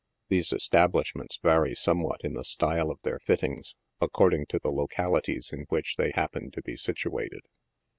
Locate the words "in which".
5.53-5.95